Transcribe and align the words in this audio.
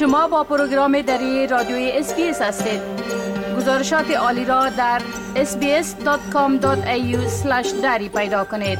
شما 0.00 0.28
با 0.28 0.44
پروگرام 0.44 1.02
دری 1.02 1.46
رادیوی 1.46 1.90
SBS 1.90 2.42
هستید. 2.42 2.80
گزارشات 3.56 4.10
عالی 4.10 4.44
را 4.44 4.68
در 4.68 5.02
sbs.com.au 5.34 7.16
دری 7.82 8.08
پیدا 8.08 8.44
کنید. 8.44 8.78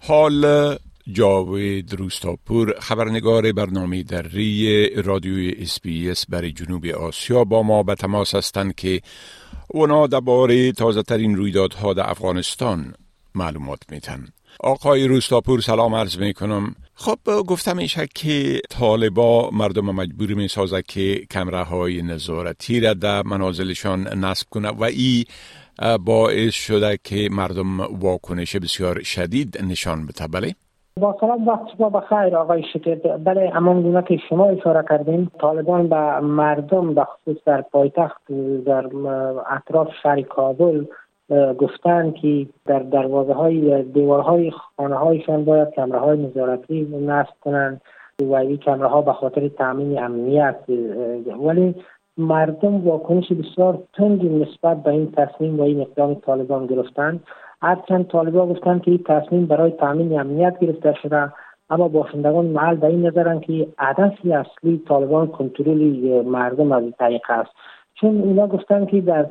حال 0.00 0.76
جاوید 1.12 1.94
روستاپور 1.94 2.74
خبرنگار 2.80 3.52
برنامه 3.52 4.02
دری 4.02 4.88
رادیوی 5.02 5.54
SBS 5.58 6.26
برای 6.26 6.52
جنوب 6.52 6.86
آسیا 6.86 7.44
با 7.44 7.62
ما 7.62 7.82
به 7.82 7.94
تماس 7.94 8.34
هستند 8.34 8.74
که 8.74 9.00
اونا 9.68 10.06
درباره 10.06 10.72
تازه 10.72 11.02
ترین 11.02 11.36
رویدادها 11.36 11.94
در 11.94 12.10
افغانستان 12.10 12.94
معلومات 13.34 13.80
میتن 13.90 14.24
آقای 14.60 15.08
روستاپور 15.08 15.60
سلام 15.60 15.94
عرض 15.94 16.18
می 16.18 16.34
کنم 16.34 16.74
خب 16.94 17.18
گفتم 17.48 17.76
میشه 17.76 18.06
که 18.14 18.60
طالبا 18.70 19.50
مردم 19.50 19.84
مجبور 19.84 20.34
می 20.34 20.48
سازه 20.48 20.82
که 20.82 21.14
کمره 21.30 21.62
های 21.62 22.02
نظارتی 22.02 22.80
را 22.80 22.94
در 22.94 23.22
منازلشان 23.22 24.08
نصب 24.24 24.46
کنه 24.50 24.68
و 24.68 24.82
ای 24.82 25.24
باعث 26.04 26.54
شده 26.54 26.98
که 27.04 27.28
مردم 27.30 27.80
واکنش 27.80 28.56
بسیار 28.56 29.02
شدید 29.02 29.58
نشان 29.70 30.06
بده 30.06 30.26
بله؟ 30.26 30.54
با 31.00 31.16
سلام 31.20 31.48
وقت 31.48 31.62
شما 31.76 31.90
بخیر 31.90 32.36
آقای 32.36 32.62
شکر. 32.72 32.94
بله 33.16 33.52
امان 33.54 33.82
گونه 33.82 34.02
که 34.02 34.16
شما 34.28 34.48
اشاره 34.48 34.84
کردین 34.88 35.30
طالبان 35.40 35.88
به 35.88 36.20
مردم 36.20 36.94
به 36.94 37.04
خصوص 37.04 37.36
در 37.46 37.62
پایتخت 37.62 38.22
در 38.66 38.86
اطراف 39.50 39.88
شهر 40.02 40.22
کابل 40.22 40.84
گفتن 41.58 42.10
که 42.10 42.46
در 42.66 42.78
دروازه 42.78 43.32
های 43.32 43.82
دیوارهای 43.82 44.50
خانه 44.50 44.96
هایشان 44.96 45.44
باید 45.44 45.70
کمره 45.70 45.98
های 45.98 46.18
نظارتی 46.18 46.82
نصب 47.06 47.34
کنند. 47.40 47.80
و 48.20 48.34
این 48.34 48.56
کمره 48.56 48.88
ها 48.88 49.02
به 49.02 49.12
خاطر 49.12 49.48
تامین 49.48 50.02
امنیت 50.02 50.56
ولی 51.44 51.74
مردم 52.18 52.88
واکنش 52.88 53.32
بسیار 53.32 53.82
تندی 53.94 54.28
نسبت 54.28 54.82
به 54.82 54.90
این 54.90 55.12
تصمیم 55.12 55.60
و 55.60 55.62
این 55.62 55.80
اقدام 55.80 56.14
طالبان 56.14 56.66
گرفتن 56.66 57.20
هرچند 57.62 58.06
طالبان 58.06 58.52
گفتن 58.52 58.78
که 58.78 58.90
این 58.90 59.04
تصمیم 59.06 59.46
برای 59.46 59.70
تامین 59.70 60.20
امنیت 60.20 60.58
گرفته 60.60 60.94
شده 61.02 61.32
اما 61.70 61.88
باشندگان 61.88 62.46
محل 62.46 62.76
به 62.76 62.86
این 62.86 63.06
نظرن 63.06 63.40
که 63.40 63.68
هدف 63.78 64.12
اصلی 64.24 64.82
طالبان 64.88 65.26
کنترل 65.26 66.22
مردم 66.26 66.72
از 66.72 66.82
این 66.82 66.94
طریق 66.98 67.22
است. 67.28 67.50
چون 68.02 68.22
اینا 68.22 68.46
گفتن 68.46 68.86
که 68.86 69.00
در 69.00 69.26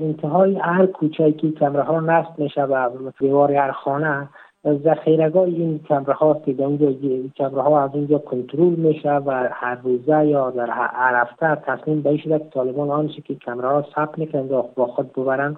انتهای 0.00 0.54
هر 0.54 0.86
کوچه 0.86 1.32
که 1.32 1.50
کمره 1.50 1.82
ها 1.82 2.00
نصب 2.00 2.38
میشه 2.38 2.62
و 2.62 2.90
دیوار 3.20 3.52
هر 3.52 3.72
خانه 3.72 4.28
ذخیرگاه 4.66 5.44
این 5.44 5.80
کمره 5.88 6.14
ها 6.14 6.34
که 6.34 6.54
اونجا 6.58 6.92
کمره 7.36 7.62
ها 7.62 7.84
از 7.84 7.90
اونجا 7.94 8.18
کنترل 8.18 8.74
میشه 8.74 9.12
و 9.12 9.48
هر 9.52 9.74
روزه 9.74 10.26
یا 10.26 10.50
در 10.50 10.70
هر 10.70 11.14
هفته 11.14 11.62
تصمیم 11.66 12.02
به 12.02 12.16
شده 12.16 12.38
که 12.38 12.44
طالبان 12.44 12.90
آنچه 12.90 13.20
که 13.20 13.34
کمره 13.34 13.68
ها 13.68 13.84
ثبت 13.94 14.18
می‌کنند 14.18 14.48
با 14.48 14.86
خود 14.86 15.12
ببرند. 15.12 15.56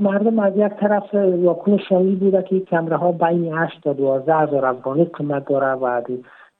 مردم 0.00 0.38
از 0.38 0.52
یک 0.56 0.72
طرف 0.72 1.14
واکنش 1.14 1.88
شامل 1.88 2.14
بوده 2.14 2.42
که 2.42 2.60
کمره 2.60 2.96
ها 2.96 3.12
بین 3.12 3.54
8 3.54 3.82
تا 3.84 3.92
12 3.92 4.34
هزار 4.34 4.66
افغانی 4.66 5.04
قیمت 5.04 5.48
داره 5.48 5.72
و 5.72 6.02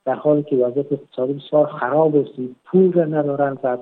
در 0.05 0.15
حالی 0.15 0.43
که 0.43 0.57
وضعیت 0.57 0.93
اقتصادی 0.93 1.33
بسیار 1.33 1.67
خراب 1.67 2.17
است 2.17 2.33
پول 2.65 3.15
ندارند 3.15 3.59
و 3.63 3.77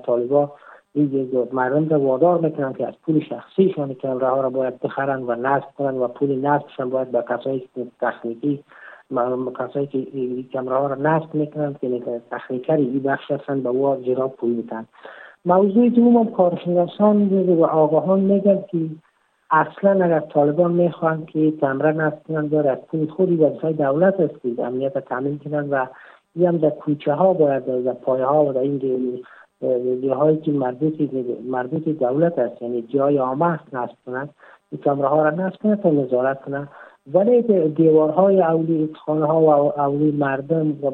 طالبا 0.95 1.53
مردم 1.53 1.89
را 1.89 1.99
وادار 1.99 2.39
می‌کنن 2.39 2.73
که 2.73 2.87
از 2.87 2.93
پول 3.05 3.23
شخصیشان 3.29 3.93
کمره 3.93 4.27
ها 4.27 4.41
را 4.41 4.49
باید 4.49 4.79
بخرن 4.79 5.23
و 5.23 5.35
نصب 5.35 5.75
کنن 5.77 5.97
و 5.97 6.07
پول 6.07 6.45
نصبشان 6.45 6.89
باید 6.89 7.11
به 7.11 7.23
کسایی 7.29 7.69
تکنیکی 8.01 8.63
کسایی 9.59 9.87
که 9.87 10.07
کمره 10.53 10.75
ها 10.75 10.87
را 10.87 10.95
نصب 10.95 11.35
می‌کنن 11.35 11.75
که 11.81 12.21
تکنیکری 12.31 12.83
این 12.83 13.03
بخش 13.03 13.31
هستن 13.31 13.61
به 13.61 13.69
او 13.69 13.95
جرا 13.95 14.27
پول 14.27 14.49
میتن 14.49 14.85
موضوع 15.45 15.89
دوم 15.89 16.17
هم 16.17 16.31
کارشناسان 16.31 17.49
و 17.49 17.65
آگاهان 17.65 18.19
میگن 18.19 18.63
که 18.71 18.77
اصلا 19.51 20.05
اگر 20.05 20.19
طالبان 20.19 20.71
می‌خوان 20.71 21.25
که 21.25 21.51
کمره 21.51 21.91
نصب 21.91 22.23
کنن 22.27 22.47
داره 22.47 22.69
از 22.69 22.77
پول 22.91 23.07
خودی 23.07 23.35
وظیفه 23.35 23.71
دولت 23.71 24.19
است 24.19 24.41
که 24.41 24.65
امنیت 24.65 24.97
تامین 24.97 25.39
کنن 25.39 25.69
و 25.69 25.85
این 26.35 26.47
هم 26.47 26.57
در 26.57 26.69
کوچه 26.69 27.13
ها 27.13 27.33
باید 27.33 27.83
در 27.83 27.93
پایه 27.93 28.25
ها 28.25 28.45
و 28.45 28.53
در 28.53 28.59
این 28.59 28.77
جاهایی 30.03 30.37
که 30.37 30.51
مربوط 30.51 31.01
مربوط 31.45 31.83
دولت 31.87 32.39
است 32.39 32.61
یعنی 32.61 32.81
جای 32.81 33.17
عامه 33.17 33.45
است 33.45 33.73
نصب 33.73 33.95
کنند 34.05 34.29
این 34.71 34.81
کمره 34.81 35.07
ها 35.07 35.23
را 35.23 35.29
نصب 35.29 35.61
کنند 35.63 35.81
تا 35.81 35.89
نظارت 35.89 36.41
کنند 36.41 36.69
ولی 37.13 37.41
دیوارهای 37.69 38.41
اولی 38.41 38.89
خانه 39.05 39.25
ها 39.25 39.41
و 39.41 39.49
اولی 39.49 40.11
مردم 40.11 40.71
و 40.83 40.91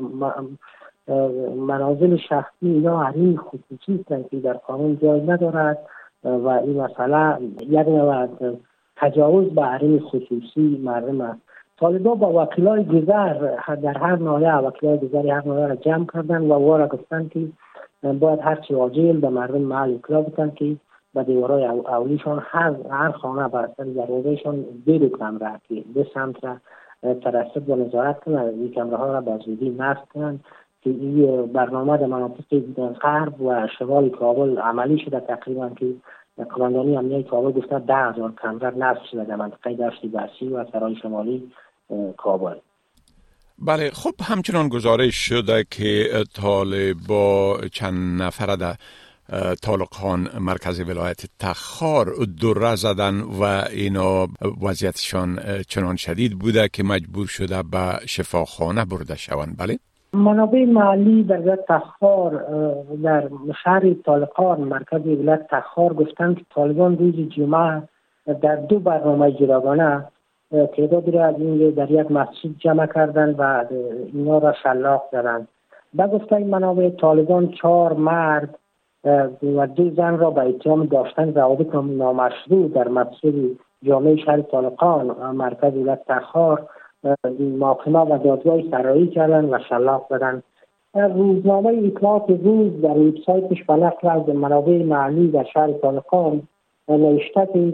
منازل 1.55 2.17
شخصی 2.29 2.67
اینا 2.67 3.03
حریم 3.03 3.37
خصوصی 3.37 3.99
هستند 3.99 4.29
که 4.29 4.39
در 4.39 4.53
قانون 4.53 4.97
جای 5.01 5.21
ندارد. 5.21 5.77
و 6.23 6.47
این 6.47 6.81
مسئله 6.81 7.37
یک 7.59 7.87
نوع 7.87 8.27
تجاوز 8.95 9.55
به 9.55 9.61
حریم 9.61 9.99
خصوصی 9.99 10.81
مردم 10.83 11.21
است. 11.21 11.39
طالبا 11.79 12.15
با 12.15 12.43
وکیلای 12.43 12.83
دیگر 12.83 13.57
در 13.83 13.97
هر 13.97 14.15
نایه 14.15 14.53
وکیلای 14.53 14.97
دیگری 14.97 15.29
هر 15.29 15.47
نایه 15.47 15.67
را 15.67 15.75
جمع 15.75 16.05
کردن 16.13 16.41
و 16.41 16.53
وارا 16.53 16.87
گفتن 16.87 17.27
که 17.27 17.39
باید 18.03 18.39
هر 18.39 18.55
چی 18.55 18.73
واجب 18.73 19.21
به 19.21 19.29
مردم 19.29 19.61
محل 19.61 19.93
اطلاع 19.93 20.21
بکنن 20.21 20.51
که 20.51 20.75
به 21.13 21.23
دیوارای 21.23 21.65
اولیشان 21.65 22.43
هر 22.45 22.75
هر 22.89 23.11
خانه 23.11 23.47
بر 23.47 23.69
سر 23.77 23.83
دروازهشان 23.83 24.65
دو 24.85 25.09
کمره 25.09 25.61
که 25.67 25.83
به 25.93 26.07
سمت 26.13 26.43
را 26.43 26.57
ترسد 27.01 27.69
و 27.69 27.75
نظارت 27.75 28.19
کنند 28.19 28.53
این 28.53 28.71
کمره 28.71 28.97
ها 28.97 29.13
را 29.13 29.21
به 29.21 29.37
زودی 29.45 29.69
نصب 29.69 30.05
کنند 30.13 30.43
که 30.81 30.89
این 30.89 31.45
برنامه 31.45 31.97
در 31.97 32.05
مناطق 32.05 32.93
غرب 33.01 33.41
و 33.41 33.67
شمال 33.79 34.09
کابل 34.09 34.57
عملی 34.57 34.99
شده. 34.99 35.19
تقریبا 35.19 35.69
که 35.69 35.93
کماندانی 36.55 36.97
امنیت 36.97 37.27
کابل 37.27 37.51
گفته 37.51 37.79
ده 37.79 37.95
هزار 37.95 38.33
کمره 38.41 38.77
نصب 38.77 39.03
شده 39.11 39.23
در 39.23 39.35
منطقه 39.35 39.73
دشت 39.73 40.05
بسی 40.05 40.47
و 40.47 40.65
سرای 40.71 40.95
شمالی 40.95 41.51
کابل. 42.17 42.55
بله 43.59 43.89
خب 43.89 44.13
همچنان 44.23 44.69
گزارش 44.69 45.15
شده 45.15 45.65
که 45.71 46.09
طالبا 46.35 47.57
چند 47.71 48.21
نفره 48.21 48.55
در 48.55 48.75
طالقان 49.63 50.27
مرکز 50.39 50.89
ولایت 50.89 51.25
تخار 51.39 52.05
دوره 52.41 52.75
زدن 52.75 53.21
و 53.21 53.43
اینا 53.71 54.27
وضعیتشان 54.61 55.39
چنان 55.67 55.95
شدید 55.95 56.39
بوده 56.39 56.67
که 56.73 56.83
مجبور 56.83 57.27
شده 57.27 57.63
به 57.71 57.99
شفاخانه 58.05 58.85
برده 58.85 59.15
شوند 59.15 59.55
بله؟ 59.59 59.79
منابع 60.13 60.65
محلی 60.65 61.23
در 61.23 61.57
تخار 61.69 62.31
در 63.03 63.29
شهر 63.63 63.93
طالقان 64.05 64.61
مرکز 64.61 65.01
ولایت 65.01 65.47
تخار 65.51 65.93
گفتند 65.93 66.37
که 66.37 66.45
طالبان 66.55 66.97
روز 66.97 67.29
جمعه 67.29 67.81
در 68.41 68.55
دو 68.55 68.79
برنامه 68.79 69.31
جراغانه 69.31 70.05
تعدادی 70.51 71.11
را 71.11 71.25
از 71.25 71.35
این 71.39 71.69
در 71.69 71.91
یک 71.91 72.11
مسجد 72.11 72.49
جمع 72.59 72.85
کردن 72.85 73.35
و 73.37 73.65
اینا 74.13 74.37
را 74.37 74.53
شلاق 74.63 75.03
زدن 75.11 75.47
به 75.93 76.07
گفته 76.07 76.39
منابع 76.39 76.89
طالبان 76.89 77.47
چهار 77.47 77.93
مرد 77.93 78.59
و 79.43 79.67
دو 79.67 79.89
زن 79.89 80.17
را 80.17 80.31
به 80.31 80.41
اتهام 80.41 80.85
داشتن 80.85 81.33
روابط 81.33 81.75
نامشروع 81.75 82.67
در 82.67 82.87
مسجد 82.87 83.33
جامعه 83.83 84.15
شهر 84.15 84.41
طالقان 84.41 85.05
مرکز 85.35 85.73
ولایت 85.73 86.01
تخار 86.07 86.67
محاکمه 87.39 87.99
و 87.99 88.17
دادگاه 88.23 88.61
سرایی 88.71 89.07
کردن 89.07 89.53
و 89.53 89.59
شلاق 89.69 90.07
زدن 90.09 90.43
روزنامه 90.93 91.69
اطلاعات 91.69 92.29
روز 92.29 92.81
در 92.81 92.97
وبسایتش 92.97 93.63
به 93.63 93.73
نقل 93.73 94.07
از 94.07 94.29
منابع 94.29 94.83
محلی 94.83 95.27
در 95.27 95.43
شهر 95.43 95.71
طالقان 95.71 96.41
نوشته 96.89 97.47
که 97.53 97.73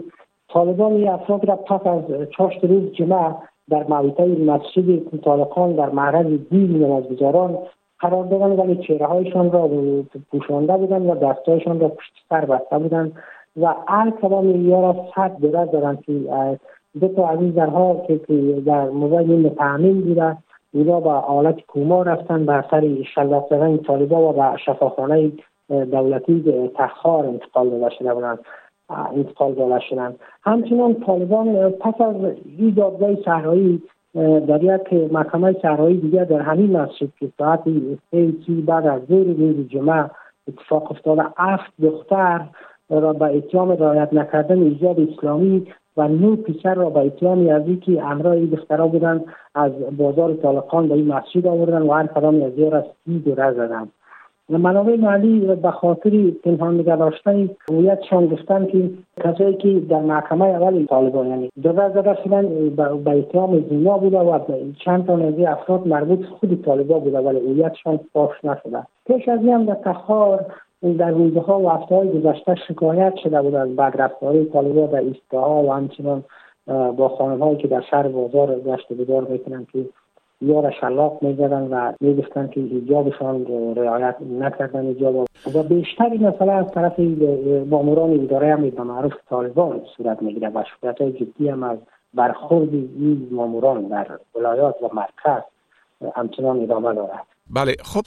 طالبان 0.54 0.92
این 0.92 1.08
افراد 1.08 1.44
را 1.44 1.56
پس 1.56 1.86
از 1.86 2.02
چاشت 2.30 2.64
روز 2.64 2.92
جمعه 2.92 3.34
در 3.70 3.84
مویته 3.88 4.26
مسجد 4.26 5.20
طالقان 5.24 5.72
در 5.72 5.90
معرض 5.90 6.26
دید 6.26 6.82
نمازگزاران 6.82 7.58
قرار 8.00 8.24
دادن 8.24 8.46
ولی 8.46 8.76
چهره 8.76 9.06
هایشان 9.06 9.52
را 9.52 9.70
پوشانده 10.30 10.76
بودن 10.76 11.02
و 11.02 11.14
دستهایشان 11.14 11.80
را 11.80 11.88
پشت 11.88 12.12
سر 12.28 12.44
بسته 12.44 12.78
بودن 12.78 13.12
و 13.60 13.74
هر 13.88 14.10
کدام 14.10 14.68
یا 14.68 14.80
را 14.80 15.06
صد 15.14 15.36
درد 15.40 15.70
دارند 15.70 16.02
که 16.02 16.12
دو 17.00 17.08
تا 17.08 17.28
از 17.28 17.40
این 17.40 17.52
زنها 17.52 18.02
که 18.06 18.20
در 18.66 18.88
موضوع 18.88 19.18
این 19.18 19.50
تأمین 19.50 20.00
بوده 20.00 20.36
اونا 20.74 21.00
به 21.00 21.10
حالت 21.10 21.66
کوما 21.66 22.02
رفتن 22.02 22.46
به 22.46 22.52
اثر 22.52 23.02
شلاق 23.14 23.48
زدن 23.50 23.76
طالبا 23.76 24.32
و 24.32 24.32
به 24.32 24.56
شفاخانه 24.56 25.32
دولتی 25.68 26.70
تخار 26.74 27.26
انتقال 27.26 27.70
داده 27.70 27.94
شده 27.94 28.14
بودند. 28.14 28.38
انتقال 28.90 29.54
داده 29.54 29.80
شدند 29.80 30.18
همچنان 30.42 30.94
طالبان 30.94 31.70
پس 31.70 32.00
از 32.00 32.16
این 32.58 32.70
دادگاه 32.70 33.14
صحرایی 33.24 33.82
در 34.48 34.64
یک 34.64 35.12
محکمه 35.12 35.52
صحرایی 35.62 35.96
دیگر 36.00 36.24
در 36.24 36.40
همین 36.40 36.76
مسجد 36.76 37.08
که 37.20 37.28
ساعت 37.38 37.62
سه 38.10 38.32
بعد 38.66 38.86
از 38.86 39.02
ظهر 39.08 39.24
روز 39.24 39.68
جمعه 39.68 40.10
اتفاق 40.48 40.90
افتاده 40.90 41.22
هفت 41.36 41.72
دختر 41.82 42.40
را 42.90 43.12
به 43.12 43.36
اتهام 43.36 43.70
رعایت 43.70 44.12
نکردن 44.12 44.62
ایجاد 44.62 45.00
اسلامی 45.00 45.66
و 45.96 46.08
نو 46.08 46.36
پسر 46.36 46.74
را 46.74 46.90
به 46.90 47.00
اتهام 47.00 47.48
از 47.48 47.62
که 47.80 48.02
امرای 48.02 48.38
این 48.38 48.48
دخترها 48.48 48.86
بودن 48.86 49.24
از 49.54 49.72
بازار 49.96 50.34
طالقان 50.34 50.88
به 50.88 50.94
این 50.94 51.06
مسجد 51.12 51.46
آوردن 51.46 51.82
و 51.82 51.92
هر 51.92 52.06
کدام 52.06 52.42
از 52.42 52.58
را 52.58 52.84
سید 53.04 53.28
و 53.28 53.52
زدن 53.52 53.88
منابع 54.48 54.96
محلی 54.96 55.40
به 55.40 55.70
خاطر 55.70 56.30
پنهان 56.44 56.74
نگه 56.74 56.96
داشتن 56.96 57.50
هویتشان 57.70 58.26
گفتن 58.26 58.66
که 58.66 58.90
کسایی 59.24 59.56
که 59.56 59.80
در 59.80 60.00
محکمه 60.00 60.44
اول 60.44 60.86
طالبان 60.86 61.26
یعنی 61.26 61.50
دو 61.62 61.72
زده 61.72 62.16
شدن 62.24 62.68
به 63.04 63.10
اتهام 63.10 63.64
زنا 63.70 63.98
بوده 63.98 64.18
و 64.18 64.38
چند 64.84 65.06
تا 65.06 65.18
از 65.18 65.34
افراد 65.38 65.86
مربوط 65.86 66.24
خود 66.24 66.64
طالبان 66.64 67.00
بوده 67.00 67.18
ولی 67.18 67.38
هویتشان 67.38 68.00
فاش 68.12 68.44
نشده. 68.44 68.86
پیش 69.06 69.28
از 69.28 69.40
این 69.40 69.64
در 69.64 69.74
تخار 69.74 70.46
در 70.98 71.10
روزها 71.10 71.60
و 71.60 71.68
هفته 71.68 71.94
های 71.94 72.08
گذشته 72.08 72.54
شکایت 72.68 73.14
شده 73.22 73.42
بود 73.42 73.54
از 73.54 73.76
بدرفتاری 73.76 74.44
طالبان 74.44 74.86
در 74.86 75.00
ایستگاه 75.00 75.64
و 75.64 75.72
همچنان 75.72 76.24
با 76.66 77.08
خانم 77.08 77.42
هایی 77.42 77.56
که 77.56 77.68
در 77.68 77.80
شهر 77.90 78.08
بازار 78.08 78.60
گشت 78.60 78.92
بیدار 78.92 79.24
می‌کنن 79.24 79.66
که 79.72 79.84
یا 80.44 80.70
شلاق 80.70 81.18
می‌زدن 81.22 81.62
و 81.62 81.92
می‌گفتن 82.00 82.48
که 82.48 82.60
حجابشان 82.60 83.46
رعایت 83.76 84.16
نکردن 84.40 84.86
حجاب. 84.86 85.14
و 85.54 85.62
بیشتری 85.62 86.18
مثلا 86.18 86.52
از 86.52 86.70
طرف 86.74 86.98
ماموران 87.70 88.20
اداره 88.20 88.52
هم 88.52 88.70
به 88.70 88.82
معروف 88.82 89.12
طالبان 89.30 89.80
صورت 89.96 90.22
می‌گیره 90.22 90.48
و 90.48 90.64
شکایت 90.76 91.00
های 91.00 91.12
جدی 91.12 91.48
هم 91.48 91.62
از 91.62 91.78
برخورد 92.14 92.74
این 92.74 93.28
ماموران 93.30 93.82
در 93.82 94.06
ولایات 94.34 94.82
و 94.82 94.88
مرکز 94.94 95.42
همچنان 96.14 96.62
ادامه 96.62 96.94
دارد. 96.94 97.33
بله 97.56 97.72
خب 97.82 98.04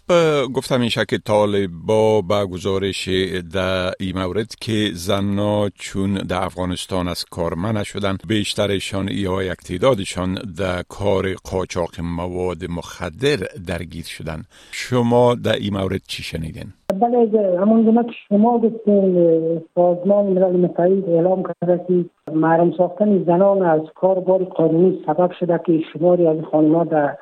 گفتم 0.55 0.79
میشه 0.79 1.05
که 1.09 1.17
طالبا 1.17 2.21
با 2.21 2.45
گزارش 2.45 3.09
در 3.53 3.91
این 3.99 4.17
مورد 4.17 4.55
که 4.61 4.89
زنها 4.93 5.69
چون 5.75 6.13
در 6.13 6.43
افغانستان 6.43 7.07
از 7.07 7.25
کار 7.25 7.53
منع 7.53 7.83
شدن 7.83 8.17
بیشترشان 8.27 9.07
یا 9.11 9.43
یک 9.43 9.57
تعدادشان 9.57 10.33
در 10.59 10.81
کار 10.89 11.25
قاچاق 11.51 11.91
مواد 12.17 12.57
مخدر 12.77 13.37
درگیر 13.67 14.05
شدن 14.05 14.41
شما 14.71 15.35
در 15.35 15.55
این 15.55 15.73
مورد 15.73 16.01
چی 16.07 16.23
شنیدین؟ 16.23 16.73
بله 17.01 17.59
همون 17.61 17.83
گونه 17.83 18.03
که 18.03 18.11
شما 18.29 18.59
گفتین 18.59 19.61
سازمان 19.75 20.25
ملل 20.25 20.57
متحد 20.57 21.09
اعلام 21.09 21.43
کرده 21.43 21.85
که 21.87 22.05
محرم 22.31 22.71
ساختن 22.77 23.23
زنان 23.23 23.61
از 23.61 23.81
کار 23.95 24.19
بار 24.19 24.43
قانونی 24.43 24.99
سبب 25.05 25.31
شده 25.39 25.59
که 25.65 25.79
شماری 25.93 26.27
از 26.27 26.37
خانمها 26.51 26.83
در 26.83 27.17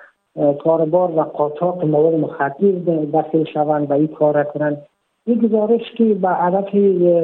کاربار 0.64 1.12
و 1.12 1.22
قاچاق 1.22 1.86
مواد 1.86 2.14
مخدر 2.14 2.72
داخل 3.14 3.44
شوند 3.44 3.92
و 3.92 3.94
این 3.94 4.08
کار 4.08 4.44
کنند. 4.44 4.82
این 5.28 5.40
گزارش 5.40 5.82
که 5.98 6.04
به 6.04 6.30
هدف 6.30 6.76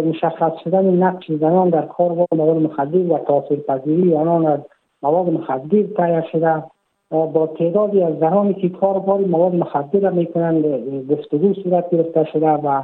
مشخص 0.05 0.51
شدن 0.63 0.85
نقش 0.85 1.31
زنان 1.31 1.69
در 1.69 1.85
کاربار 1.85 2.27
مواد 2.35 2.57
مخدر 2.57 3.13
و 3.13 3.17
تاثیر 3.17 3.59
پذیری 3.59 4.15
آنان 4.15 4.45
از 4.45 4.59
مواد 5.03 5.29
مخدر 5.29 5.83
تایید 5.97 6.25
شده 6.31 6.63
با 7.09 7.47
تعدادی 7.59 8.03
از 8.03 8.19
زنانی 8.19 8.53
که 8.53 8.69
کاربار 8.69 9.19
مواد 9.19 9.55
مخدر 9.55 9.99
را 9.99 10.09
می‌کنند 10.09 10.65
گفتگو 11.11 11.53
صورت 11.53 11.89
گرفته 11.89 12.23
شده 12.23 12.49
و 12.49 12.83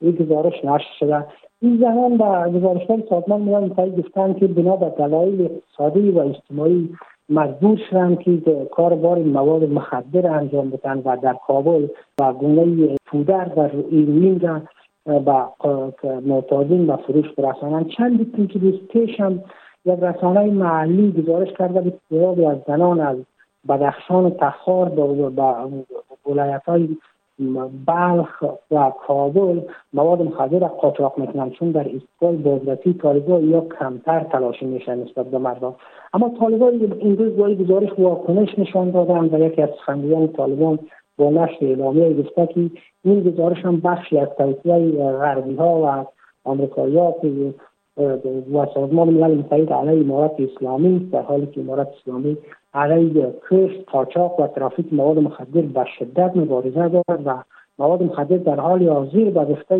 این 0.00 0.12
گزارش 0.12 0.64
نشر 0.64 0.88
شده. 0.98 1.24
این 1.62 1.78
زنان 1.80 2.16
به 2.16 2.58
گزارشگر 2.58 2.98
سازمان 3.08 3.40
ملل 3.40 3.64
متحد 3.64 4.36
که 4.36 4.46
بنا 4.46 4.76
به 4.76 4.92
دلایل 4.98 5.42
اقتصادی 5.42 6.10
و 6.10 6.18
اجتماعی 6.18 6.88
مجبور 7.28 7.78
شدن 7.90 8.16
که 8.16 8.42
کار 8.72 8.94
بار 8.94 9.18
مواد 9.18 9.64
مخدر 9.64 10.26
انجام 10.26 10.70
بدن 10.70 11.02
و 11.04 11.16
در 11.16 11.36
کابل 11.46 11.86
و 12.20 12.32
گونه 12.32 12.96
پودر 13.06 13.44
در 13.44 13.70
ایرمین 13.90 14.40
را 14.40 14.62
با 15.20 15.54
معتادین 16.24 16.86
و 16.86 16.96
فروش 16.96 17.26
برسانن 17.36 17.84
چند 17.84 18.48
که 18.48 18.58
روز 18.58 18.88
پیش 18.88 19.20
هم 19.20 19.42
یک 19.84 19.98
رسانه 20.02 20.50
محلی 20.50 21.12
گزارش 21.12 21.52
کرده 21.52 21.80
بود 21.80 22.00
تعدادی 22.10 22.44
از 22.44 22.58
زنان 22.66 23.00
از 23.00 23.16
بدخشان 23.68 24.24
و 24.24 24.30
تخار 24.30 24.88
با 24.88 25.68
ولایت 26.26 26.62
های 26.66 26.88
بلخ 27.86 28.44
و 28.70 28.92
کابل 29.06 29.60
مواد 29.92 30.22
مخدر 30.22 30.58
را 30.58 30.68
قاچاق 30.68 31.18
می‌کنند 31.18 31.52
چون 31.52 31.70
در 31.70 31.84
ایستگاه 31.84 32.32
بازرسی 32.32 32.94
طالبان 32.94 33.48
یا 33.48 33.60
کمتر 33.80 34.20
تلاشی 34.20 34.66
میشن 34.66 34.98
نسبت 34.98 35.26
به 35.26 35.38
مردم. 35.38 35.74
اما 36.14 36.32
طالبان 36.40 36.92
این 36.98 37.16
روز 37.16 37.36
با 37.36 37.50
گزارش 37.50 37.98
واکنش 37.98 38.58
نشان 38.58 38.90
دادن 38.90 39.24
و 39.24 39.46
یکی 39.46 39.62
از 39.62 39.70
سخنگویان 39.78 40.28
طالبان 40.28 40.78
با 41.18 41.30
نشر 41.30 41.56
اعلامیه 41.60 42.22
گفته 42.22 42.46
که 42.46 42.70
این 43.04 43.20
گزارش 43.20 43.64
هم 43.64 43.80
بخشی 43.80 44.18
از 44.18 44.28
توصیه 44.38 45.02
غربی 45.12 45.54
ها 45.54 45.80
و 45.82 46.06
آمریکایی 46.44 46.96
ها 46.96 47.14
و 48.52 48.66
سازمان 48.74 49.08
ملل 49.08 49.34
متحد 49.34 49.72
علیه 49.72 50.00
امارت 50.00 50.32
اسلامی 50.38 50.98
در 51.12 51.22
حالی 51.22 51.46
که 51.46 51.60
امارت 51.60 51.88
اسلامی 51.88 52.36
علیه 52.74 53.34
کشت 53.50 53.90
قاچاق 53.90 54.40
و 54.40 54.46
ترافیک 54.46 54.92
مواد 54.92 55.18
مخدر 55.18 55.60
به 55.60 55.84
شدت 55.98 56.36
مبارزه 56.36 56.88
دارد 56.88 57.26
و 57.26 57.42
مواد 57.78 58.02
مخدر 58.02 58.36
در 58.36 58.60
حال 58.60 58.88
حاضر 58.88 59.30
به 59.30 59.44
گفته 59.44 59.74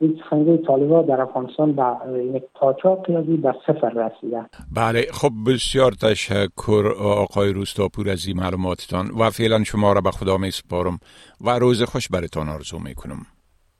این 0.00 0.20
سخنگوی 0.24 0.58
طالبان 0.58 1.06
در 1.06 1.20
افغانستان 1.20 1.72
به 1.72 2.24
یک 2.24 2.42
قاچاق 2.54 3.10
یادی 3.10 3.36
به 3.36 3.54
صفر 3.66 3.88
رسیده. 3.88 4.44
بله 4.76 5.02
خب 5.12 5.30
بسیار 5.46 5.92
تشکر 5.92 6.92
آقای 7.00 7.52
روستاپور 7.52 8.10
از 8.10 8.26
این 8.26 8.36
معلوماتتان 8.36 9.06
و 9.20 9.30
فعلا 9.30 9.64
شما 9.64 9.92
را 9.92 10.00
به 10.00 10.10
خدا 10.10 10.36
می 10.36 10.50
سپارم 10.50 10.98
و 11.40 11.50
روز 11.50 11.82
خوش 11.82 12.08
برتان 12.08 12.48
آرزو 12.48 12.78
می 12.78 12.94
کنم 12.94 13.26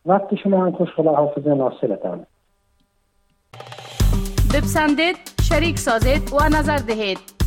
وقتی 0.06 0.36
شما 0.36 0.66
هم 0.66 0.72
خوش 0.72 0.88
خدا 0.96 1.14
حافظ 1.14 1.46
ناصرتان. 1.46 2.26
بپسندید 4.54 5.16
شریک 5.42 5.78
سازید 5.78 6.32
و 6.32 6.58
نظر 6.58 6.76
دهید. 6.76 7.39